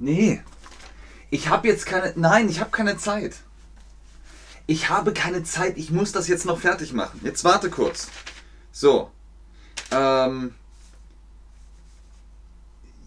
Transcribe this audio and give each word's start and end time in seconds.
Nee. 0.00 0.42
Ich 1.28 1.48
habe 1.48 1.68
jetzt 1.68 1.84
keine. 1.84 2.14
Nein, 2.16 2.48
ich 2.48 2.60
habe 2.60 2.70
keine 2.70 2.96
Zeit. 2.96 3.36
Ich 4.66 4.88
habe 4.88 5.12
keine 5.12 5.44
Zeit. 5.44 5.76
Ich 5.76 5.90
muss 5.90 6.10
das 6.10 6.26
jetzt 6.26 6.46
noch 6.46 6.58
fertig 6.58 6.94
machen. 6.94 7.20
Jetzt 7.22 7.44
warte 7.44 7.68
kurz. 7.68 8.08
So. 8.72 9.10
Ähm. 9.90 10.54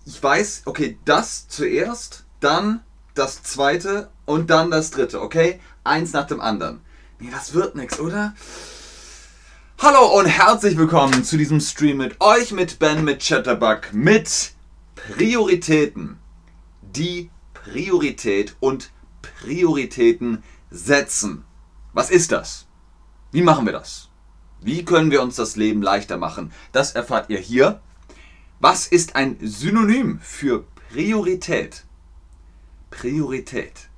Ich 0.06 0.22
weiß, 0.22 0.64
okay, 0.66 0.98
das 1.06 1.48
zuerst, 1.48 2.26
dann 2.42 2.82
das 3.16 3.42
zweite 3.42 4.10
und 4.26 4.50
dann 4.50 4.70
das 4.70 4.92
dritte, 4.92 5.22
okay? 5.22 5.62
Eins 5.84 6.12
nach 6.12 6.28
dem 6.28 6.42
anderen. 6.42 6.82
Nee, 7.20 7.30
das 7.32 7.54
wird 7.54 7.76
nichts, 7.76 8.00
oder? 8.00 8.36
Hallo 9.80 10.20
und 10.20 10.26
herzlich 10.26 10.78
willkommen 10.78 11.24
zu 11.24 11.38
diesem 11.38 11.62
Stream 11.62 11.98
mit 11.98 12.20
euch, 12.20 12.52
mit 12.52 12.80
Ben, 12.80 13.06
mit 13.06 13.26
Chatterbug, 13.26 13.94
mit 13.94 14.52
Prioritäten. 14.96 16.20
Die 16.96 17.32
Priorität 17.56 18.56
und 18.60 18.92
Prioritäten 19.24 20.44
setzen. 20.70 21.44
Was 21.92 22.12
ist 22.12 22.32
das? 22.32 22.68
Wie 23.32 23.42
machen 23.42 23.66
wir 23.66 23.74
das? 23.74 24.10
Wie 24.62 24.86
können 24.86 25.10
wir 25.10 25.24
uns 25.24 25.36
das 25.36 25.56
Leben 25.56 25.82
leichter 25.82 26.18
machen? 26.18 26.52
Das 26.72 26.92
erfahrt 26.92 27.32
ihr 27.32 27.40
hier. 27.40 27.82
Was 28.60 28.86
ist 28.86 29.16
ein 29.16 29.38
Synonym 29.42 30.20
für 30.20 30.66
Priorität? 30.92 31.84
Priorität. 32.92 33.90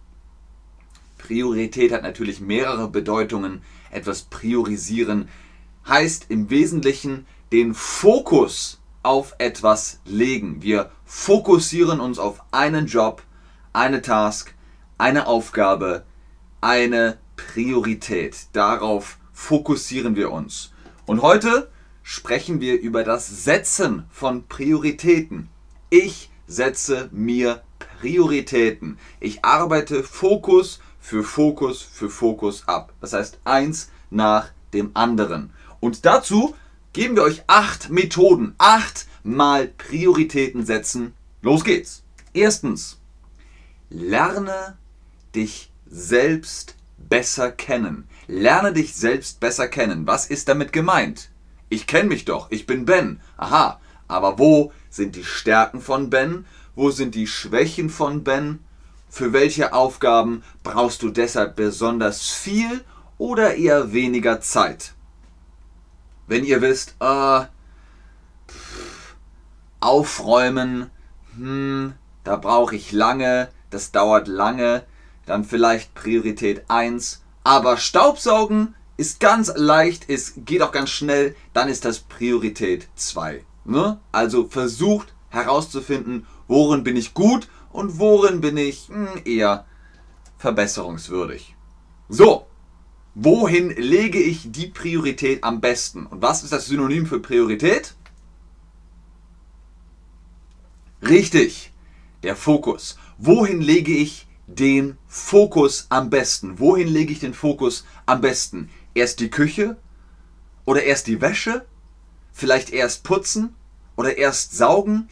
Priorität 1.17 1.91
hat 1.91 2.03
natürlich 2.03 2.39
mehrere 2.39 2.87
Bedeutungen. 2.87 3.61
Etwas 3.91 4.21
priorisieren 4.21 5.27
heißt 5.85 6.27
im 6.29 6.49
Wesentlichen 6.49 7.27
den 7.51 7.73
Fokus 7.73 8.79
auf 9.03 9.35
etwas 9.37 9.99
legen. 10.05 10.61
Wir 10.61 10.91
fokussieren 11.05 11.99
uns 11.99 12.19
auf 12.19 12.43
einen 12.51 12.87
Job, 12.87 13.21
eine 13.73 14.01
Task, 14.01 14.53
eine 14.97 15.27
Aufgabe, 15.27 16.03
eine 16.61 17.17
Priorität. 17.35 18.47
Darauf 18.53 19.17
fokussieren 19.33 20.15
wir 20.15 20.31
uns. 20.31 20.71
Und 21.05 21.21
heute 21.21 21.69
sprechen 22.03 22.59
wir 22.59 22.79
über 22.79 23.03
das 23.03 23.43
Setzen 23.43 24.05
von 24.09 24.47
Prioritäten. 24.47 25.49
Ich 25.89 26.29
setze 26.47 27.09
mir 27.11 27.61
Prioritäten. 27.99 28.97
Ich 29.19 29.43
arbeite 29.43 30.03
Fokus 30.03 30.79
für 30.99 31.23
Fokus 31.23 31.81
für 31.81 32.09
Fokus 32.09 32.67
ab. 32.67 32.93
Das 33.01 33.13
heißt 33.13 33.39
eins 33.43 33.91
nach 34.09 34.49
dem 34.73 34.91
anderen. 34.93 35.53
Und 35.79 36.05
dazu 36.05 36.55
geben 36.93 37.15
wir 37.15 37.23
euch 37.23 37.43
acht 37.47 37.89
Methoden, 37.89 38.55
acht 38.57 39.07
mal 39.25 39.67
Prioritäten 39.67 40.65
setzen. 40.65 41.13
Los 41.41 41.63
geht's. 41.63 42.03
Erstens, 42.33 42.99
lerne 43.89 44.77
dich 45.33 45.71
selbst 45.87 46.75
besser 46.97 47.51
kennen. 47.51 48.07
Lerne 48.27 48.73
dich 48.73 48.95
selbst 48.95 49.39
besser 49.39 49.67
kennen. 49.67 50.07
Was 50.07 50.27
ist 50.27 50.47
damit 50.47 50.71
gemeint? 50.71 51.29
Ich 51.69 51.87
kenne 51.87 52.09
mich 52.09 52.25
doch, 52.25 52.51
ich 52.51 52.67
bin 52.67 52.85
Ben. 52.85 53.19
Aha, 53.37 53.79
aber 54.07 54.37
wo 54.39 54.71
sind 54.89 55.15
die 55.15 55.23
Stärken 55.23 55.81
von 55.81 56.09
Ben? 56.09 56.45
Wo 56.75 56.91
sind 56.91 57.15
die 57.15 57.27
Schwächen 57.27 57.89
von 57.89 58.23
Ben? 58.23 58.59
Für 59.09 59.33
welche 59.33 59.73
Aufgaben 59.73 60.43
brauchst 60.63 61.01
du 61.01 61.09
deshalb 61.09 61.55
besonders 61.55 62.29
viel 62.29 62.83
oder 63.17 63.55
eher 63.55 63.93
weniger 63.93 64.41
Zeit? 64.41 64.93
Wenn 66.27 66.43
ihr 66.43 66.61
wisst, 66.61 66.95
äh, 66.99 67.45
aufräumen, 69.85 70.89
hm, 71.37 71.93
da 72.23 72.37
brauche 72.37 72.75
ich 72.75 72.91
lange, 72.91 73.49
das 73.69 73.91
dauert 73.91 74.27
lange, 74.27 74.83
dann 75.27 75.43
vielleicht 75.43 75.93
Priorität 75.93 76.63
1. 76.69 77.23
Aber 77.43 77.77
Staubsaugen 77.77 78.73
ist 78.97 79.19
ganz 79.19 79.53
leicht, 79.55 80.09
es 80.09 80.33
geht 80.37 80.63
auch 80.63 80.71
ganz 80.71 80.89
schnell, 80.89 81.35
dann 81.53 81.69
ist 81.69 81.85
das 81.85 81.99
Priorität 81.99 82.87
2. 82.95 83.45
Ne? 83.65 83.99
Also 84.11 84.47
versucht 84.47 85.13
herauszufinden, 85.29 86.25
worin 86.47 86.83
bin 86.83 86.95
ich 86.95 87.13
gut 87.13 87.47
und 87.71 87.99
worin 87.99 88.41
bin 88.41 88.57
ich 88.57 88.87
hm, 88.87 89.07
eher 89.23 89.65
verbesserungswürdig. 90.39 91.55
So, 92.09 92.47
wohin 93.13 93.69
lege 93.69 94.19
ich 94.19 94.51
die 94.51 94.67
Priorität 94.67 95.43
am 95.43 95.61
besten? 95.61 96.07
Und 96.07 96.23
was 96.23 96.43
ist 96.43 96.53
das 96.53 96.65
Synonym 96.65 97.05
für 97.05 97.19
Priorität? 97.19 97.93
Richtig, 101.07 101.71
der 102.23 102.35
Fokus. 102.35 102.97
Wohin 103.19 103.61
lege 103.61 103.91
ich 103.91 104.25
den 104.47 104.97
Fokus 105.07 105.85
am 105.89 106.09
besten? 106.09 106.57
Wohin 106.57 106.87
lege 106.87 107.11
ich 107.11 107.19
den 107.19 107.35
Fokus 107.35 107.85
am 108.07 108.21
besten? 108.21 108.71
Erst 108.95 109.19
die 109.19 109.29
Küche? 109.29 109.77
Oder 110.65 110.83
erst 110.83 111.05
die 111.05 111.21
Wäsche? 111.21 111.65
Vielleicht 112.33 112.71
erst 112.71 113.03
putzen? 113.03 113.53
Oder 113.95 114.17
erst 114.17 114.57
saugen? 114.57 115.07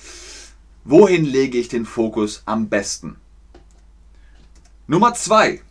Wohin 0.83 1.25
lege 1.25 1.59
ich 1.59 1.67
den 1.67 1.85
Fokus 1.85 2.41
am 2.45 2.69
besten? 2.69 3.17
Nummer 4.87 5.13
zwei. 5.13 5.61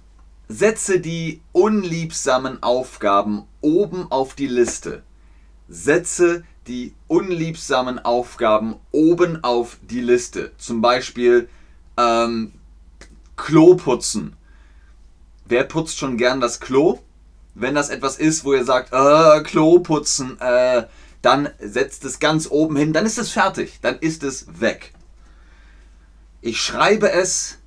Setze 0.49 1.01
die 1.01 1.41
unliebsamen 1.51 2.63
Aufgaben 2.63 3.45
oben 3.61 4.11
auf 4.11 4.35
die 4.35 4.47
Liste. 4.47 5.03
Setze 5.69 6.45
die 6.67 6.95
unliebsamen 7.09 7.99
Aufgaben 7.99 8.77
oben 8.93 9.43
auf 9.43 9.79
die 9.83 10.01
Liste. 10.01 10.53
Zum 10.59 10.81
Beispiel 10.81 11.49
ähm, 11.97 12.53
Klo 13.37 13.75
putzen. 13.77 14.37
Wer 15.47 15.65
putzt 15.65 15.99
schon 15.99 16.17
gern 16.17 16.41
das 16.41 16.61
Klo? 16.61 17.01
Wenn 17.55 17.75
das 17.75 17.91
etwas 17.91 18.17
ist, 18.17 18.45
wo 18.45 18.55
ihr 18.55 18.65
sagt, 18.65 18.93
äh, 18.93 19.43
Klo 19.43 19.81
putzen, 19.81 20.41
äh, 20.41 20.85
dann 21.21 21.51
setzt 21.61 22.05
es 22.05 22.19
ganz 22.19 22.51
oben 22.51 22.77
hin, 22.77 22.93
dann 22.93 23.07
ist 23.07 23.19
es 23.19 23.31
fertig, 23.31 23.79
dann 23.83 23.99
ist 23.99 24.23
es 24.23 24.61
weg. 24.61 24.93
Ich 26.41 26.61
schreibe 26.61 27.11
es 27.11 27.59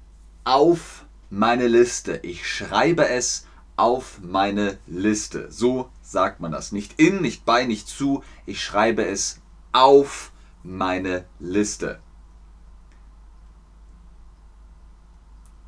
auf 0.43 1.05
meine 1.29 1.67
Liste. 1.67 2.19
Ich 2.23 2.47
schreibe 2.47 3.07
es 3.07 3.45
auf 3.75 4.19
meine 4.21 4.77
Liste. 4.87 5.51
So 5.51 5.89
sagt 6.15 6.39
man 6.39 6.53
das. 6.53 6.71
Nicht 6.71 6.97
in, 6.97 7.21
nicht 7.21 7.43
bei, 7.43 7.65
nicht 7.65 7.89
zu. 7.89 8.23
Ich 8.45 8.63
schreibe 8.63 9.05
es 9.05 9.41
auf 9.73 10.31
meine 10.63 11.25
Liste. 11.39 11.99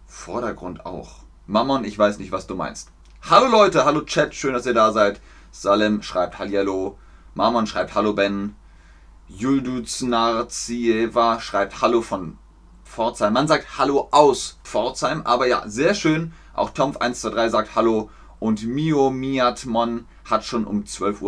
Vordergrund 0.06 0.86
auch. 0.86 1.26
Mammon, 1.48 1.84
ich 1.84 2.00
weiß 2.00 2.18
nicht, 2.20 2.32
was 2.32 2.48
du 2.48 2.56
meinst. 2.56 2.92
Hallo 3.30 3.48
Leute, 3.50 3.84
hallo 3.84 4.02
Chat, 4.02 4.34
schön, 4.34 4.54
dass 4.54 4.66
ihr 4.66 4.74
da 4.74 4.94
seid. 4.94 5.20
Salem 5.52 6.02
schreibt 6.02 6.40
Hallihallo. 6.40 6.98
Mammon 7.34 7.68
schreibt 7.68 7.94
Hallo 7.94 8.14
Ben. 8.14 8.56
Yulduz 9.28 10.02
Narzieva 10.02 11.42
schreibt 11.42 11.82
Hallo 11.82 12.02
von 12.02 12.38
Pforzheim. 12.86 13.34
Man 13.34 13.50
sagt 13.50 13.78
Hallo 13.78 14.08
aus 14.12 14.60
Pforzheim, 14.64 15.24
aber 15.26 15.46
ja, 15.46 15.64
sehr 15.68 15.94
schön. 15.94 16.32
Auch 16.54 16.70
Tomf123 16.72 17.50
sagt 17.50 17.76
Hallo 17.76 18.10
und 18.40 18.66
Mio 18.66 19.10
Miatmon 19.10 20.06
hat 20.30 20.46
schon 20.46 20.66
um 20.66 20.84
12.18 20.84 21.22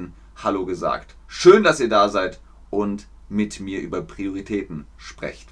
Uhr 0.00 0.10
Hallo 0.42 0.66
gesagt. 0.66 1.16
Schön, 1.26 1.62
dass 1.64 1.80
ihr 1.80 1.88
da 1.88 2.08
seid 2.08 2.40
und 2.70 3.06
mit 3.28 3.60
mir 3.60 3.80
über 3.80 4.02
Prioritäten 4.02 4.86
sprecht. 4.96 5.48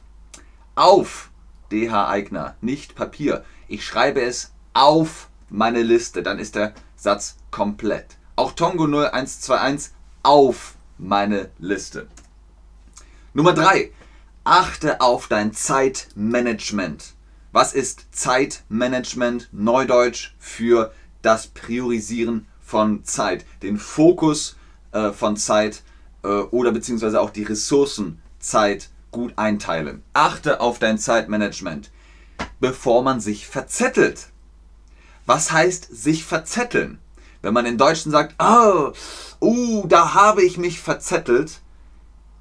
Auf 0.74 1.30
DH 1.72 2.08
Eigner, 2.08 2.56
nicht 2.60 2.94
Papier. 2.94 3.44
Ich 3.66 3.84
schreibe 3.84 4.20
es 4.20 4.52
auf 4.74 5.28
meine 5.48 5.82
Liste, 5.82 6.22
dann 6.22 6.38
ist 6.38 6.54
der 6.54 6.74
Satz 6.96 7.36
komplett. 7.50 8.16
Auch 8.36 8.52
Tongo 8.52 8.84
0121 8.84 9.92
auf 10.22 10.74
meine 10.98 11.50
Liste. 11.58 12.08
Nummer 13.32 13.54
3. 13.54 13.90
Achte 14.44 15.00
auf 15.00 15.26
dein 15.26 15.52
Zeitmanagement. 15.52 17.14
Was 17.52 17.72
ist 17.72 18.06
Zeitmanagement? 18.12 19.48
Neudeutsch 19.52 20.34
für 20.38 20.92
das 21.22 21.46
Priorisieren 21.46 22.46
von 22.64 23.04
Zeit, 23.04 23.44
den 23.62 23.78
Fokus 23.78 24.56
äh, 24.92 25.10
von 25.12 25.36
Zeit 25.36 25.82
äh, 26.22 26.28
oder 26.28 26.72
beziehungsweise 26.72 27.20
auch 27.20 27.30
die 27.30 27.44
Ressourcen 27.44 28.20
Zeit 28.38 28.90
gut 29.10 29.34
einteilen. 29.36 30.02
Achte 30.12 30.60
auf 30.60 30.78
dein 30.78 30.98
Zeitmanagement, 30.98 31.90
bevor 32.60 33.02
man 33.02 33.20
sich 33.20 33.46
verzettelt. 33.46 34.28
Was 35.26 35.52
heißt 35.52 35.88
sich 35.94 36.24
verzetteln? 36.24 36.98
Wenn 37.42 37.54
man 37.54 37.66
in 37.66 37.78
Deutschen 37.78 38.10
sagt, 38.10 38.34
oh, 38.38 38.92
uh, 39.40 39.86
da 39.86 40.14
habe 40.14 40.42
ich 40.42 40.56
mich 40.56 40.80
verzettelt, 40.80 41.60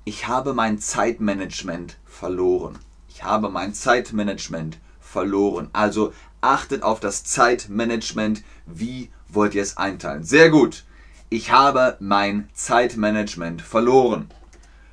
ich 0.05 0.27
habe 0.27 0.53
mein 0.53 0.79
Zeitmanagement 0.79 1.97
verloren. 2.05 2.79
Ich 3.07 3.23
habe 3.23 3.49
mein 3.49 3.73
Zeitmanagement 3.73 4.79
verloren. 4.99 5.69
Also 5.73 6.13
achtet 6.41 6.83
auf 6.83 6.99
das 6.99 7.23
Zeitmanagement. 7.23 8.43
Wie 8.65 9.11
wollt 9.35 9.55
ihr 9.55 9.61
es 9.61 9.77
einteilen? 9.77 10.23
Sehr 10.23 10.49
gut. 10.49 10.83
Ich 11.29 11.51
habe 11.51 11.97
mein 11.99 12.49
Zeitmanagement 12.53 13.61
verloren. 13.61 14.29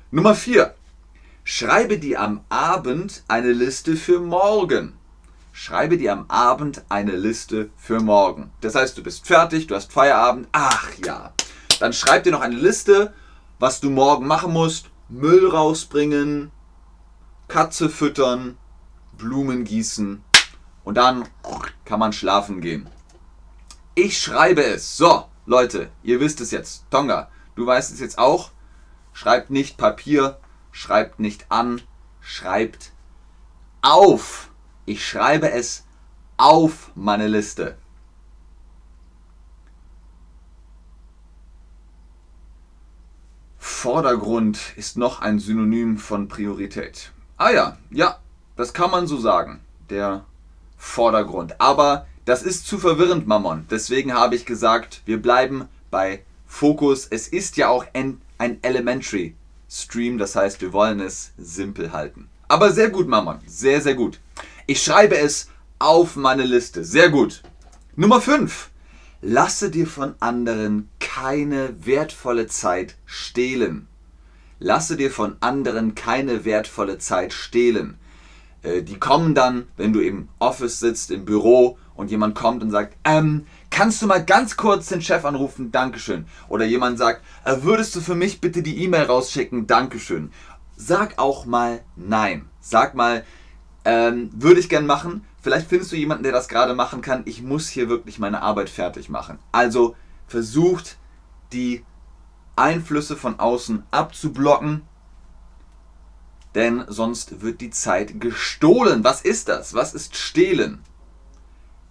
Nummer 0.09 0.35
4. 0.35 0.73
Schreibe 1.43 1.99
dir 1.99 2.21
am 2.21 2.41
Abend 2.49 3.23
eine 3.27 3.51
Liste 3.51 3.95
für 3.95 4.19
morgen. 4.19 4.97
Schreibe 5.51 5.97
dir 5.97 6.13
am 6.13 6.25
Abend 6.29 6.83
eine 6.89 7.15
Liste 7.15 7.69
für 7.77 7.99
morgen. 7.99 8.51
Das 8.61 8.75
heißt, 8.75 8.97
du 8.97 9.03
bist 9.03 9.27
fertig, 9.27 9.67
du 9.67 9.75
hast 9.75 9.91
Feierabend. 9.91 10.47
Ach 10.51 10.91
ja. 11.05 11.33
Dann 11.79 11.93
schreib 11.93 12.23
dir 12.23 12.31
noch 12.31 12.41
eine 12.41 12.55
Liste, 12.55 13.13
was 13.59 13.81
du 13.81 13.89
morgen 13.89 14.27
machen 14.27 14.53
musst. 14.53 14.89
Müll 15.09 15.49
rausbringen, 15.49 16.51
Katze 17.47 17.89
füttern, 17.89 18.57
Blumen 19.17 19.65
gießen 19.65 20.23
und 20.85 20.95
dann 20.95 21.27
kann 21.83 21.99
man 21.99 22.13
schlafen 22.13 22.61
gehen. 22.61 22.89
Ich 23.93 24.21
schreibe 24.21 24.63
es. 24.63 24.95
So, 24.95 25.25
Leute, 25.45 25.91
ihr 26.01 26.19
wisst 26.21 26.39
es 26.39 26.51
jetzt. 26.51 26.85
Tonga, 26.89 27.29
du 27.55 27.65
weißt 27.65 27.91
es 27.91 27.99
jetzt 27.99 28.17
auch. 28.17 28.51
Schreibt 29.11 29.49
nicht 29.49 29.77
Papier, 29.77 30.39
schreibt 30.71 31.19
nicht 31.19 31.51
an, 31.51 31.81
schreibt 32.21 32.93
auf. 33.81 34.49
Ich 34.85 35.05
schreibe 35.05 35.51
es 35.51 35.85
auf 36.37 36.91
meine 36.95 37.27
Liste. 37.27 37.77
Vordergrund 43.57 44.73
ist 44.77 44.97
noch 44.97 45.21
ein 45.21 45.39
Synonym 45.39 45.97
von 45.97 46.27
Priorität. 46.27 47.11
Ah 47.37 47.49
ja, 47.49 47.77
ja, 47.89 48.19
das 48.55 48.73
kann 48.73 48.91
man 48.91 49.07
so 49.07 49.17
sagen. 49.17 49.59
Der 49.89 50.25
Vordergrund. 50.77 51.59
Aber 51.59 52.05
das 52.31 52.43
ist 52.43 52.65
zu 52.65 52.77
verwirrend, 52.77 53.27
Mammon. 53.27 53.65
Deswegen 53.69 54.13
habe 54.13 54.35
ich 54.37 54.45
gesagt, 54.45 55.01
wir 55.03 55.21
bleiben 55.21 55.67
bei 55.89 56.23
Fokus. 56.47 57.05
Es 57.09 57.27
ist 57.27 57.57
ja 57.57 57.67
auch 57.67 57.85
ein, 57.93 58.21
ein 58.37 58.57
Elementary 58.61 59.35
Stream, 59.69 60.17
das 60.17 60.37
heißt, 60.37 60.61
wir 60.61 60.71
wollen 60.71 61.01
es 61.01 61.33
simpel 61.37 61.91
halten. 61.91 62.29
Aber 62.47 62.71
sehr 62.71 62.89
gut, 62.89 63.09
Mammon. 63.09 63.39
Sehr, 63.47 63.81
sehr 63.81 63.95
gut. 63.95 64.21
Ich 64.65 64.81
schreibe 64.81 65.17
es 65.17 65.49
auf 65.77 66.15
meine 66.15 66.43
Liste. 66.43 66.85
Sehr 66.85 67.09
gut. 67.09 67.43
Nummer 67.97 68.21
5. 68.21 68.69
Lasse 69.21 69.69
dir 69.69 69.85
von 69.85 70.15
anderen 70.21 70.87
keine 71.01 71.85
wertvolle 71.85 72.47
Zeit 72.47 72.95
stehlen. 73.05 73.87
Lasse 74.57 74.95
dir 74.95 75.11
von 75.11 75.35
anderen 75.41 75.95
keine 75.95 76.45
wertvolle 76.45 76.97
Zeit 76.97 77.33
stehlen. 77.33 77.97
Äh, 78.63 78.83
die 78.83 78.97
kommen 78.97 79.35
dann, 79.35 79.67
wenn 79.75 79.91
du 79.91 79.99
im 79.99 80.29
Office 80.39 80.79
sitzt, 80.79 81.11
im 81.11 81.25
Büro 81.25 81.77
und 82.01 82.11
jemand 82.11 82.35
kommt 82.35 82.63
und 82.63 82.71
sagt, 82.71 82.97
ähm, 83.05 83.45
kannst 83.69 84.01
du 84.01 84.07
mal 84.07 84.25
ganz 84.25 84.57
kurz 84.57 84.87
den 84.87 85.01
Chef 85.01 85.23
anrufen? 85.23 85.71
Dankeschön. 85.71 86.25
Oder 86.49 86.65
jemand 86.65 86.97
sagt, 86.97 87.21
äh, 87.45 87.57
würdest 87.61 87.95
du 87.95 88.01
für 88.01 88.15
mich 88.15 88.41
bitte 88.41 88.63
die 88.63 88.83
E-Mail 88.83 89.03
rausschicken? 89.03 89.67
Dankeschön. 89.67 90.31
Sag 90.75 91.19
auch 91.19 91.45
mal 91.45 91.81
nein. 91.95 92.49
Sag 92.59 92.95
mal, 92.95 93.23
ähm, 93.85 94.31
würde 94.33 94.59
ich 94.59 94.67
gern 94.67 94.85
machen. 94.85 95.25
Vielleicht 95.41 95.69
findest 95.69 95.91
du 95.91 95.95
jemanden, 95.95 96.23
der 96.23 96.33
das 96.33 96.49
gerade 96.49 96.73
machen 96.73 97.01
kann. 97.01 97.21
Ich 97.25 97.41
muss 97.41 97.69
hier 97.69 97.87
wirklich 97.87 98.19
meine 98.19 98.41
Arbeit 98.41 98.69
fertig 98.69 99.09
machen. 99.09 99.39
Also 99.51 99.95
versucht 100.27 100.97
die 101.53 101.85
Einflüsse 102.55 103.15
von 103.15 103.39
außen 103.39 103.83
abzublocken 103.91 104.81
denn 106.55 106.83
sonst 106.87 107.41
wird 107.41 107.61
die 107.61 107.69
Zeit 107.69 108.19
gestohlen. 108.19 109.03
Was 109.03 109.21
ist 109.21 109.47
das? 109.47 109.73
Was 109.73 109.93
ist 109.93 110.17
stehlen? 110.17 110.83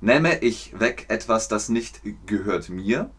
Nehme 0.00 0.38
ich 0.38 0.78
weg 0.80 1.06
etwas, 1.08 1.48
das 1.48 1.68
nicht 1.68 2.00
gehört 2.26 2.70
mir? 2.70 3.10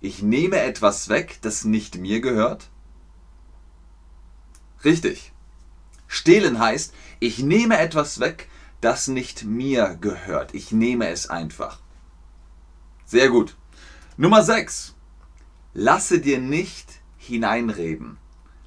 Ich 0.00 0.22
nehme 0.22 0.58
etwas 0.58 1.08
weg, 1.08 1.38
das 1.42 1.64
nicht 1.64 1.98
mir 1.98 2.20
gehört? 2.20 2.68
Richtig. 4.84 5.32
Stehlen 6.08 6.58
heißt, 6.58 6.92
ich 7.20 7.38
nehme 7.38 7.78
etwas 7.78 8.20
weg, 8.20 8.48
das 8.80 9.08
nicht 9.08 9.44
mir 9.44 9.96
gehört. 10.00 10.54
Ich 10.54 10.72
nehme 10.72 11.08
es 11.08 11.28
einfach. 11.28 11.80
Sehr 13.04 13.28
gut. 13.28 13.56
Nummer 14.16 14.42
6. 14.42 14.94
Lasse 15.74 16.20
dir 16.20 16.38
nicht 16.38 17.00
hineinreden. 17.16 18.18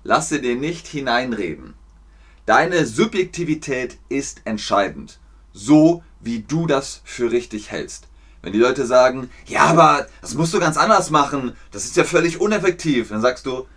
Lasse 0.04 0.42
dir 0.42 0.56
nicht 0.56 0.88
hineinreden. 0.88 1.74
Deine 2.46 2.86
Subjektivität 2.86 3.98
ist 4.10 4.42
entscheidend. 4.46 5.20
So 5.54 6.04
wie 6.19 6.42
du 6.42 6.68
das 6.68 7.01
für 7.04 7.31
richtig 7.31 7.71
hältst. 7.71 8.07
Wenn 8.42 8.54
die 8.54 8.60
Leute 8.60 8.86
sagen, 8.86 9.30
ja, 9.48 9.66
aber 9.66 10.07
das 10.21 10.33
musst 10.36 10.54
du 10.54 10.60
ganz 10.60 10.77
anders 10.77 11.10
machen, 11.10 11.54
das 11.71 11.86
ist 11.86 11.98
ja 11.98 12.04
völlig 12.04 12.39
uneffektiv, 12.39 13.10
dann 13.10 13.21
sagst 13.21 13.45
du, 13.45 13.68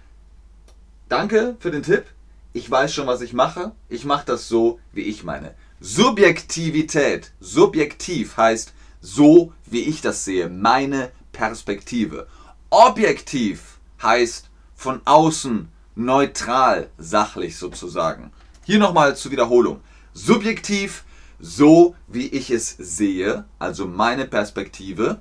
danke 1.08 1.56
für 1.58 1.70
den 1.70 1.82
Tipp, 1.82 2.04
ich 2.52 2.70
weiß 2.70 2.94
schon, 2.94 3.06
was 3.06 3.22
ich 3.22 3.32
mache, 3.32 3.72
ich 3.88 4.04
mache 4.04 4.26
das 4.26 4.48
so, 4.48 4.78
wie 4.92 5.02
ich 5.02 5.24
meine. 5.24 5.54
Subjektivität, 5.80 7.32
subjektiv 7.40 8.36
heißt 8.36 8.72
so, 9.00 9.52
wie 9.66 9.80
ich 9.80 10.00
das 10.00 10.24
sehe, 10.24 10.48
meine 10.48 11.10
Perspektive. 11.32 12.28
Objektiv 12.70 13.78
heißt 14.00 14.48
von 14.76 15.00
außen, 15.04 15.68
neutral, 15.96 16.88
sachlich 16.98 17.56
sozusagen. 17.56 18.32
Hier 18.64 18.78
nochmal 18.78 19.16
zur 19.16 19.32
Wiederholung. 19.32 19.80
Subjektiv, 20.14 21.04
so 21.42 21.96
wie 22.06 22.28
ich 22.28 22.50
es 22.50 22.70
sehe, 22.78 23.44
also 23.58 23.86
meine 23.86 24.26
Perspektive. 24.26 25.20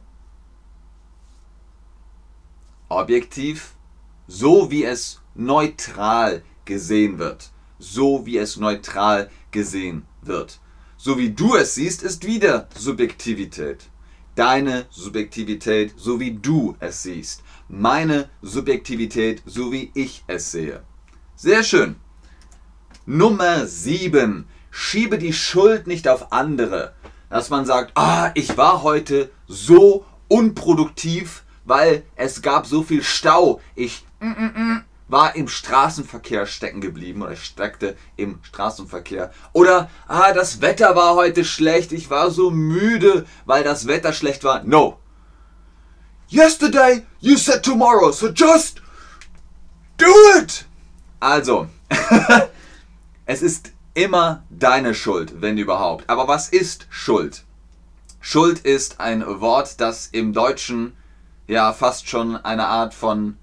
Objektiv, 2.89 3.73
so 4.27 4.69
wie 4.69 4.85
es 4.85 5.19
neutral 5.33 6.43
gesehen 6.63 7.17
wird. 7.17 7.51
So 7.79 8.27
wie 8.27 8.37
es 8.37 8.57
neutral 8.57 9.31
gesehen 9.49 10.05
wird. 10.21 10.59
So 10.95 11.17
wie 11.17 11.31
du 11.31 11.55
es 11.55 11.73
siehst, 11.73 12.03
ist 12.03 12.27
wieder 12.27 12.69
Subjektivität. 12.77 13.89
Deine 14.35 14.85
Subjektivität, 14.91 15.95
so 15.97 16.19
wie 16.19 16.33
du 16.33 16.75
es 16.79 17.01
siehst. 17.01 17.41
Meine 17.67 18.29
Subjektivität, 18.43 19.41
so 19.47 19.71
wie 19.71 19.91
ich 19.95 20.23
es 20.27 20.51
sehe. 20.51 20.83
Sehr 21.35 21.63
schön. 21.63 21.95
Nummer 23.07 23.65
7. 23.65 24.45
Schiebe 24.71 25.19
die 25.19 25.33
Schuld 25.33 25.85
nicht 25.85 26.07
auf 26.07 26.31
andere. 26.31 26.93
Dass 27.29 27.49
man 27.49 27.65
sagt, 27.65 27.91
ah, 27.95 28.31
ich 28.33 28.57
war 28.57 28.81
heute 28.81 29.29
so 29.47 30.05
unproduktiv, 30.27 31.43
weil 31.65 32.03
es 32.15 32.41
gab 32.41 32.65
so 32.65 32.81
viel 32.81 33.03
Stau. 33.03 33.61
Ich 33.75 34.05
war 35.07 35.35
im 35.35 35.47
Straßenverkehr 35.47 36.45
stecken 36.45 36.81
geblieben 36.81 37.21
oder 37.21 37.35
steckte 37.35 37.95
im 38.15 38.39
Straßenverkehr. 38.41 39.31
Oder, 39.53 39.89
ah, 40.07 40.33
das 40.33 40.61
Wetter 40.61 40.95
war 40.95 41.15
heute 41.15 41.45
schlecht. 41.45 41.91
Ich 41.91 42.09
war 42.09 42.31
so 42.31 42.49
müde, 42.49 43.25
weil 43.45 43.63
das 43.63 43.87
Wetter 43.87 44.13
schlecht 44.13 44.43
war. 44.43 44.63
No. 44.63 44.97
Yesterday 46.29 47.05
you 47.19 47.35
said 47.35 47.61
tomorrow, 47.63 48.11
so 48.11 48.29
just 48.29 48.81
do 49.97 50.11
it. 50.41 50.65
Also, 51.19 51.67
Es 53.25 53.41
ist 53.41 53.71
immer 53.93 54.43
deine 54.49 54.93
Schuld, 54.93 55.41
wenn 55.41 55.57
überhaupt. 55.57 56.09
Aber 56.09 56.27
was 56.27 56.49
ist 56.49 56.87
Schuld? 56.89 57.43
Schuld 58.19 58.59
ist 58.59 58.99
ein 58.99 59.23
Wort, 59.41 59.81
das 59.81 60.07
im 60.07 60.33
Deutschen 60.33 60.93
ja 61.47 61.73
fast 61.73 62.07
schon 62.07 62.35
eine 62.37 62.67
Art 62.67 62.93
von 62.93 63.37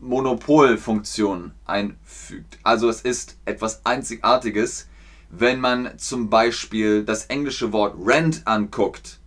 Monopolfunktion 0.00 1.52
einfügt. 1.64 2.58
Also 2.64 2.88
es 2.88 3.02
ist 3.02 3.38
etwas 3.44 3.86
Einzigartiges, 3.86 4.88
wenn 5.30 5.60
man 5.60 5.96
zum 5.98 6.28
Beispiel 6.28 7.04
das 7.04 7.26
englische 7.26 7.72
Wort 7.72 7.94
rent 8.04 8.42
anguckt, 8.46 9.20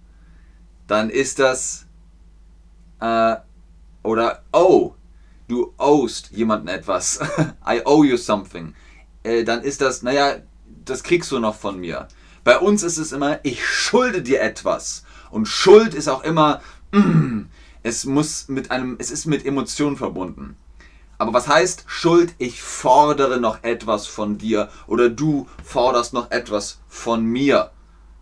dann 0.86 1.10
ist 1.10 1.40
das 1.40 1.88
äh, 3.00 3.38
oder 4.04 4.44
oh, 4.52 4.94
du 5.48 5.74
owest 5.78 6.32
jemanden 6.32 6.68
etwas. 6.68 7.20
I 7.68 7.82
owe 7.86 8.06
you 8.06 8.18
something 8.18 8.76
äh, 9.26 9.44
dann 9.44 9.64
ist 9.64 9.82
das, 9.82 10.04
naja, 10.04 10.38
das 10.86 11.04
kriegst 11.04 11.32
du 11.32 11.40
noch 11.40 11.56
von 11.56 11.80
mir. 11.80 12.08
Bei 12.44 12.60
uns 12.60 12.84
ist 12.84 12.98
es 12.98 13.12
immer, 13.12 13.40
ich 13.44 13.66
schulde 13.66 14.22
dir 14.22 14.42
etwas. 14.42 15.04
Und 15.32 15.48
Schuld 15.48 15.94
ist 15.94 16.08
auch 16.08 16.24
immer, 16.24 16.62
mm, 16.92 17.42
es 17.84 18.06
muss 18.06 18.48
mit 18.48 18.72
einem, 18.72 18.96
es 19.00 19.12
ist 19.12 19.26
mit 19.26 19.46
Emotionen 19.46 19.98
verbunden. 19.98 20.56
Aber 21.18 21.34
was 21.34 21.48
heißt 21.48 21.86
Schuld? 21.88 22.36
Ich 22.38 22.62
fordere 22.62 23.40
noch 23.40 23.64
etwas 23.64 24.06
von 24.06 24.38
dir 24.38 24.70
oder 24.86 25.10
du 25.10 25.48
forderst 25.64 26.14
noch 26.14 26.30
etwas 26.30 26.80
von 26.88 27.26
mir. 27.26 27.72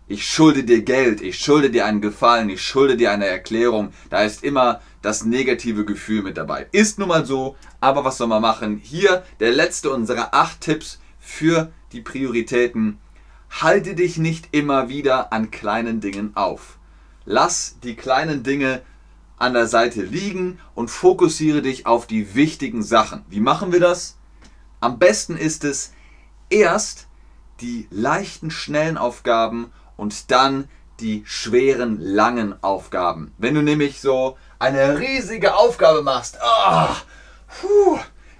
Ich 0.06 0.26
schulde 0.26 0.64
dir 0.64 0.82
Geld, 0.82 1.22
ich 1.22 1.38
schulde 1.38 1.70
dir 1.70 1.86
einen 1.86 2.02
Gefallen, 2.02 2.50
ich 2.50 2.62
schulde 2.62 2.96
dir 2.96 3.10
eine 3.10 3.26
Erklärung. 3.26 3.92
Da 4.10 4.22
ist 4.22 4.44
immer 4.44 4.80
das 5.00 5.24
negative 5.24 5.84
Gefühl 5.84 6.22
mit 6.22 6.36
dabei. 6.36 6.66
Ist 6.72 6.98
nun 6.98 7.08
mal 7.08 7.26
so, 7.26 7.56
aber 7.84 8.02
was 8.02 8.16
soll 8.16 8.28
man 8.28 8.40
machen? 8.40 8.80
Hier 8.82 9.24
der 9.40 9.52
letzte 9.52 9.90
unserer 9.90 10.32
acht 10.32 10.62
Tipps 10.62 11.00
für 11.18 11.70
die 11.92 12.00
Prioritäten. 12.00 12.98
Halte 13.60 13.94
dich 13.94 14.16
nicht 14.16 14.48
immer 14.52 14.88
wieder 14.88 15.34
an 15.34 15.50
kleinen 15.50 16.00
Dingen 16.00 16.34
auf. 16.34 16.78
Lass 17.26 17.76
die 17.82 17.94
kleinen 17.94 18.42
Dinge 18.42 18.80
an 19.36 19.52
der 19.52 19.66
Seite 19.66 20.00
liegen 20.00 20.58
und 20.74 20.88
fokussiere 20.88 21.60
dich 21.60 21.86
auf 21.86 22.06
die 22.06 22.34
wichtigen 22.34 22.82
Sachen. 22.82 23.22
Wie 23.28 23.40
machen 23.40 23.70
wir 23.70 23.80
das? 23.80 24.16
Am 24.80 24.98
besten 24.98 25.36
ist 25.36 25.62
es, 25.62 25.92
erst 26.48 27.06
die 27.60 27.86
leichten, 27.90 28.50
schnellen 28.50 28.96
Aufgaben 28.96 29.70
und 29.98 30.30
dann 30.30 30.68
die 31.00 31.22
schweren, 31.26 32.00
langen 32.00 32.54
Aufgaben. 32.62 33.34
Wenn 33.36 33.54
du 33.54 33.62
nämlich 33.62 34.00
so 34.00 34.38
eine 34.58 34.98
riesige 34.98 35.54
Aufgabe 35.54 36.00
machst, 36.00 36.38
oh, 36.42 36.88
puh, 37.60 37.98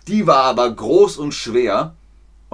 die 0.08 0.26
war 0.26 0.44
aber 0.44 0.70
groß 0.70 1.18
und 1.18 1.32
schwer, 1.32 1.94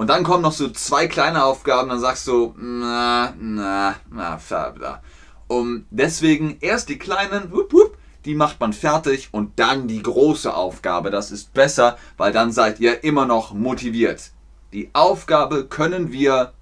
und 0.01 0.07
dann 0.07 0.23
kommen 0.23 0.41
noch 0.41 0.51
so 0.51 0.67
zwei 0.69 1.05
kleine 1.05 1.45
Aufgaben, 1.45 1.89
dann 1.89 1.99
sagst 1.99 2.25
du, 2.25 2.55
na, 2.57 3.35
na, 3.39 3.95
na, 4.09 4.39
na. 4.49 5.01
Um, 5.47 5.85
deswegen 5.91 6.57
erst 6.59 6.89
die 6.89 6.97
kleinen, 6.97 7.51
wupp, 7.51 7.71
wupp, 7.71 7.97
die 8.25 8.33
macht 8.33 8.59
man 8.59 8.73
fertig 8.73 9.29
und 9.31 9.59
dann 9.59 9.87
die 9.87 10.01
große 10.01 10.55
Aufgabe. 10.55 11.11
Das 11.11 11.29
ist 11.29 11.53
besser, 11.53 11.99
weil 12.17 12.31
dann 12.31 12.51
seid 12.51 12.79
ihr 12.79 13.03
immer 13.03 13.27
noch 13.27 13.53
motiviert. 13.53 14.31
Die 14.73 14.89
Aufgabe 14.93 15.65
können 15.65 16.11
wir, 16.11 16.53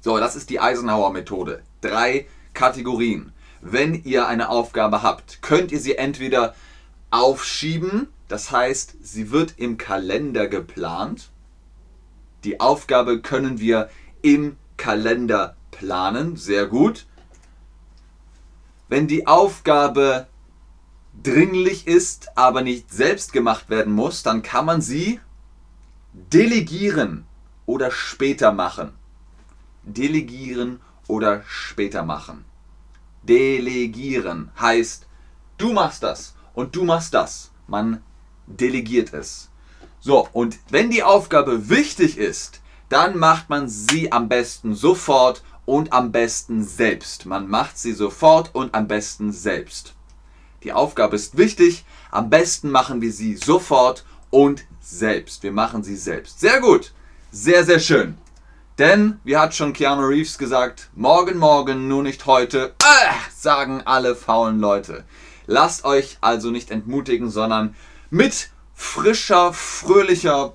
so, 0.00 0.16
das 0.16 0.34
ist 0.34 0.48
die 0.48 0.60
Eisenhower 0.60 1.12
Methode. 1.12 1.62
Drei 1.82 2.26
Kategorien. 2.54 3.34
Wenn 3.60 4.02
ihr 4.04 4.26
eine 4.28 4.48
Aufgabe 4.48 5.02
habt, 5.02 5.42
könnt 5.42 5.72
ihr 5.72 5.80
sie 5.80 5.96
entweder 5.96 6.54
aufschieben, 7.10 8.08
das 8.28 8.50
heißt, 8.50 8.96
sie 9.02 9.30
wird 9.30 9.54
im 9.58 9.76
Kalender 9.76 10.48
geplant. 10.48 11.30
Die 12.44 12.60
Aufgabe 12.60 13.20
können 13.20 13.60
wir 13.60 13.90
im 14.22 14.56
Kalender 14.76 15.56
planen, 15.70 16.36
sehr 16.36 16.66
gut. 16.66 17.06
Wenn 18.88 19.06
die 19.06 19.26
Aufgabe 19.26 20.26
dringlich 21.22 21.86
ist, 21.86 22.28
aber 22.36 22.62
nicht 22.62 22.92
selbst 22.92 23.32
gemacht 23.32 23.70
werden 23.70 23.92
muss, 23.92 24.22
dann 24.22 24.42
kann 24.42 24.66
man 24.66 24.80
sie 24.80 25.20
delegieren 26.12 27.26
oder 27.66 27.90
später 27.90 28.52
machen. 28.52 28.92
Delegieren 29.82 30.80
oder 31.08 31.42
später 31.46 32.02
machen. 32.02 32.44
Delegieren 33.22 34.50
heißt, 34.60 35.06
du 35.58 35.72
machst 35.72 36.02
das 36.02 36.34
und 36.54 36.76
du 36.76 36.84
machst 36.84 37.14
das. 37.14 37.52
Man 37.66 38.02
delegiert 38.46 39.12
es. 39.12 39.50
So, 40.00 40.28
und 40.32 40.58
wenn 40.70 40.90
die 40.90 41.02
Aufgabe 41.02 41.68
wichtig 41.68 42.18
ist, 42.18 42.60
dann 42.88 43.18
macht 43.18 43.48
man 43.48 43.68
sie 43.68 44.12
am 44.12 44.28
besten 44.28 44.74
sofort 44.74 45.42
und 45.64 45.92
am 45.92 46.12
besten 46.12 46.62
selbst. 46.62 47.26
Man 47.26 47.48
macht 47.48 47.78
sie 47.78 47.92
sofort 47.92 48.54
und 48.54 48.74
am 48.74 48.86
besten 48.86 49.32
selbst. 49.32 49.94
Die 50.62 50.72
Aufgabe 50.72 51.16
ist 51.16 51.36
wichtig, 51.36 51.84
am 52.10 52.30
besten 52.30 52.70
machen 52.70 53.00
wir 53.00 53.12
sie 53.12 53.36
sofort 53.36 54.04
und 54.30 54.64
selbst. 54.80 55.42
Wir 55.42 55.52
machen 55.52 55.82
sie 55.82 55.96
selbst. 55.96 56.40
Sehr 56.40 56.60
gut. 56.60 56.92
Sehr, 57.30 57.64
sehr 57.64 57.80
schön. 57.80 58.18
Denn, 58.78 59.20
wie 59.24 59.36
hat 59.36 59.54
schon 59.54 59.72
Keanu 59.72 60.02
Reeves 60.02 60.36
gesagt, 60.36 60.90
morgen, 60.94 61.38
morgen, 61.38 61.86
nur 61.88 62.02
nicht 62.02 62.26
heute, 62.26 62.74
äh, 62.82 63.12
sagen 63.34 63.82
alle 63.84 64.16
faulen 64.16 64.58
Leute. 64.58 65.04
Lasst 65.46 65.84
euch 65.84 66.18
also 66.20 66.50
nicht 66.50 66.70
entmutigen, 66.70 67.30
sondern 67.30 67.76
mit 68.10 68.50
frischer, 68.74 69.52
fröhlicher 69.52 70.52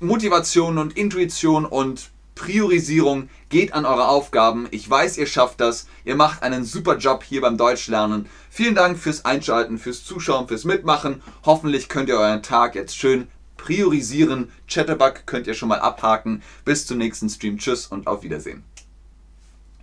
Motivation 0.00 0.78
und 0.78 0.96
Intuition 0.96 1.66
und 1.66 2.10
Priorisierung 2.34 3.28
geht 3.50 3.74
an 3.74 3.84
eure 3.84 4.08
Aufgaben. 4.08 4.66
Ich 4.70 4.88
weiß, 4.88 5.18
ihr 5.18 5.26
schafft 5.26 5.60
das. 5.60 5.86
Ihr 6.06 6.16
macht 6.16 6.42
einen 6.42 6.64
super 6.64 6.96
Job 6.96 7.22
hier 7.22 7.42
beim 7.42 7.58
Deutschlernen. 7.58 8.26
Vielen 8.48 8.74
Dank 8.74 8.98
fürs 8.98 9.26
Einschalten, 9.26 9.78
fürs 9.78 10.04
Zuschauen, 10.04 10.48
fürs 10.48 10.64
Mitmachen. 10.64 11.22
Hoffentlich 11.44 11.90
könnt 11.90 12.08
ihr 12.08 12.16
euren 12.16 12.42
Tag 12.42 12.74
jetzt 12.74 12.96
schön 12.96 13.28
priorisieren. 13.58 14.50
Chatterbug 14.66 15.26
könnt 15.26 15.48
ihr 15.48 15.54
schon 15.54 15.68
mal 15.68 15.80
abhaken. 15.80 16.42
Bis 16.64 16.86
zum 16.86 16.96
nächsten 16.96 17.28
Stream. 17.28 17.58
Tschüss 17.58 17.86
und 17.86 18.06
auf 18.06 18.22
Wiedersehen. 18.22 18.64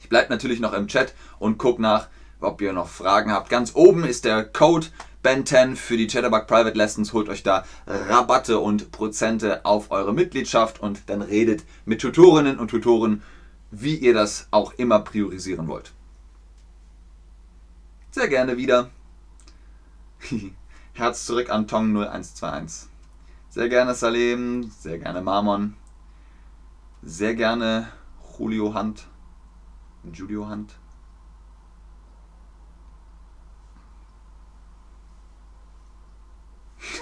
Ich 0.02 0.10
bleibe 0.10 0.32
natürlich 0.32 0.60
noch 0.60 0.74
im 0.74 0.88
Chat 0.88 1.14
und 1.38 1.60
gucke 1.60 1.82
nach, 1.82 2.08
ob 2.40 2.60
ihr 2.62 2.74
noch 2.74 2.90
Fragen 2.90 3.32
habt. 3.32 3.50
Ganz 3.50 3.76
oben 3.76 4.04
ist 4.04 4.26
der 4.26 4.44
Code 4.44 4.88
Ben 5.24 5.46
10 5.46 5.76
für 5.76 5.98
die 5.98 6.08
Chatterbug 6.08 6.48
Private 6.48 6.78
Lessons. 6.78 7.14
Holt 7.14 7.30
euch 7.30 7.44
da 7.44 7.66
Rabatte 7.86 8.60
und 8.60 8.92
Prozente 8.92 9.66
auf 9.66 9.92
eure 9.92 10.14
Mitgliedschaft 10.14 10.80
und 10.80 11.10
dann 11.10 11.22
redet 11.22 11.64
mit 11.86 12.02
Tutorinnen 12.02 12.60
und 12.60 12.70
Tutoren, 12.70 13.24
wie 13.72 13.96
ihr 13.96 14.14
das 14.14 14.48
auch 14.52 14.74
immer 14.74 15.00
priorisieren 15.00 15.68
wollt. 15.68 15.94
Sehr 18.12 18.28
gerne 18.28 18.58
wieder. 18.58 18.90
Herz 20.94 21.26
zurück 21.26 21.50
an 21.50 21.68
Tong 21.68 21.90
0121. 21.96 22.90
Sehr 23.50 23.70
gerne 23.70 23.94
Salem, 23.96 24.72
sehr 24.80 25.00
gerne 25.00 25.22
Marmon, 25.22 25.76
sehr 27.02 27.36
gerne 27.36 27.92
Julio 28.38 28.74
Hunt, 28.74 29.08
Julio 30.14 30.50
Hunt. 30.50 30.76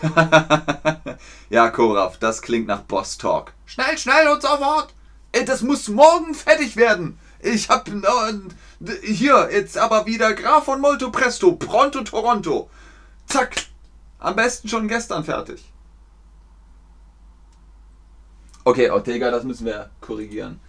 ja, 1.49 1.69
Koraf, 1.69 2.17
das 2.17 2.41
klingt 2.41 2.67
nach 2.67 2.81
Boss 2.81 3.17
Talk. 3.17 3.53
Schnell, 3.65 3.97
schnell 3.97 4.27
und 4.27 4.41
sofort! 4.41 4.93
Das 5.45 5.61
muss 5.61 5.87
morgen 5.87 6.33
fertig 6.33 6.75
werden! 6.75 7.19
Ich 7.39 7.69
hab 7.69 7.87
äh, 7.87 7.93
hier 9.03 9.49
jetzt 9.51 9.77
aber 9.77 10.05
wieder 10.05 10.33
Graf 10.33 10.65
von 10.65 10.81
Molto 10.81 11.11
Presto, 11.11 11.53
Pronto 11.53 12.01
Toronto. 12.01 12.69
Zack! 13.27 13.67
Am 14.19 14.35
besten 14.35 14.67
schon 14.67 14.87
gestern 14.87 15.23
fertig. 15.23 15.63
Okay, 18.63 18.89
Ortega, 18.89 19.29
das 19.29 19.43
müssen 19.43 19.65
wir 19.65 19.91
korrigieren. 20.01 20.59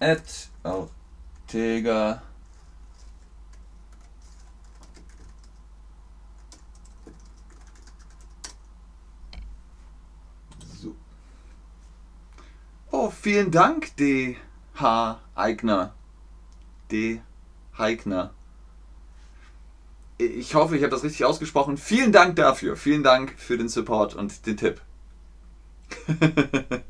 At 0.00 0.48
Ortega 0.64 2.22
vielen 13.12 13.50
Dank, 13.50 13.96
D.H. 13.96 15.20
Eigner. 15.34 15.94
D. 16.90 17.22
Heigner. 17.78 18.32
Ich 20.18 20.54
hoffe, 20.54 20.76
ich 20.76 20.82
habe 20.82 20.90
das 20.90 21.02
richtig 21.02 21.24
ausgesprochen. 21.24 21.76
Vielen 21.76 22.12
Dank 22.12 22.36
dafür. 22.36 22.76
Vielen 22.76 23.02
Dank 23.02 23.34
für 23.38 23.56
den 23.56 23.68
Support 23.68 24.14
und 24.14 24.46
den 24.46 24.56
Tipp. 24.56 24.80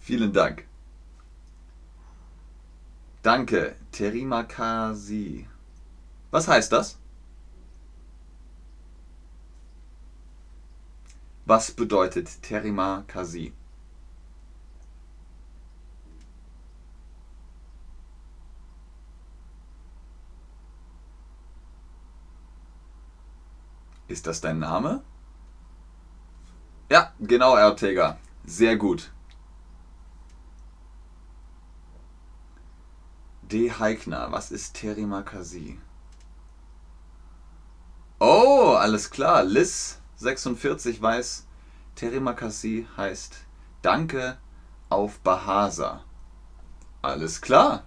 Vielen 0.00 0.32
Dank. 0.32 0.64
Danke, 3.22 3.76
Terimakasi. 3.92 5.46
Was 6.30 6.48
heißt 6.48 6.72
das? 6.72 6.98
Was 11.46 11.70
bedeutet 11.70 12.42
Terimakasi? 12.42 13.52
Ist 24.08 24.26
das 24.26 24.40
dein 24.40 24.58
Name? 24.58 25.02
Ja, 26.90 27.12
genau, 27.20 27.52
Ortega. 27.52 28.18
Sehr 28.44 28.76
gut. 28.76 29.12
D. 33.42 33.70
Heikner, 33.70 34.32
was 34.32 34.50
ist 34.50 34.74
Terimakasi? 34.74 35.78
Oh, 38.18 38.74
alles 38.78 39.10
klar. 39.10 39.44
Liz 39.44 40.00
46 40.16 41.00
weiß, 41.00 41.46
Terimakasi 41.94 42.86
heißt 42.96 43.36
Danke 43.82 44.38
auf 44.88 45.20
Bahasa. 45.20 46.02
Alles 47.02 47.40
klar. 47.40 47.84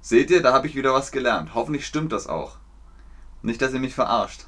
Seht 0.00 0.30
ihr, 0.30 0.42
da 0.42 0.52
habe 0.52 0.66
ich 0.66 0.74
wieder 0.74 0.92
was 0.92 1.12
gelernt. 1.12 1.54
Hoffentlich 1.54 1.86
stimmt 1.86 2.12
das 2.12 2.26
auch. 2.26 2.56
Nicht, 3.42 3.62
dass 3.62 3.72
ihr 3.72 3.80
mich 3.80 3.94
verarscht. 3.94 4.46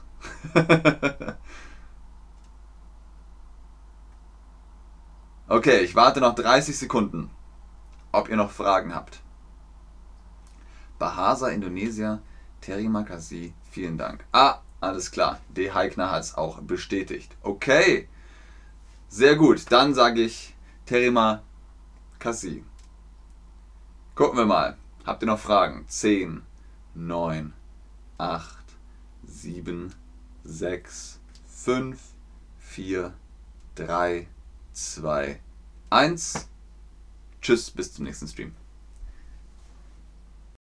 okay, 5.48 5.80
ich 5.80 5.94
warte 5.94 6.20
noch 6.20 6.34
30 6.34 6.76
Sekunden, 6.76 7.30
ob 8.12 8.28
ihr 8.28 8.36
noch 8.36 8.50
Fragen 8.50 8.94
habt. 8.94 9.20
Bahasa 10.98 11.48
Indonesia, 11.48 12.20
Terima 12.60 13.04
kasih, 13.04 13.52
vielen 13.70 13.96
Dank. 13.96 14.24
Ah, 14.32 14.60
alles 14.80 15.10
klar. 15.10 15.38
D. 15.48 15.70
Heikner 15.70 16.10
hat 16.10 16.24
es 16.24 16.34
auch 16.34 16.60
bestätigt. 16.62 17.36
Okay, 17.42 18.08
sehr 19.08 19.36
gut. 19.36 19.70
Dann 19.70 19.94
sage 19.94 20.22
ich 20.22 20.56
Terima 20.84 21.42
kasih. 22.18 22.64
Gucken 24.14 24.38
wir 24.38 24.46
mal. 24.46 24.76
Habt 25.04 25.22
ihr 25.22 25.26
noch 25.26 25.38
Fragen? 25.38 25.84
10, 25.88 26.42
9, 26.94 27.52
8, 28.18 28.64
7, 29.24 29.92
6, 30.46 31.20
5, 31.48 31.98
4, 32.58 33.12
3, 33.74 34.28
2, 34.72 35.40
1. 35.90 36.48
Tschüss, 37.40 37.70
bis 37.70 37.92
zum 37.92 38.04
nächsten 38.04 38.28
Stream. 38.28 38.54